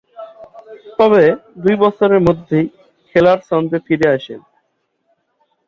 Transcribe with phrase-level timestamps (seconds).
[0.99, 1.23] তবে,
[1.57, 2.65] দুই বছরের মধ্যেই
[3.09, 4.39] খেলার ছন্দে ফিরে আসেন।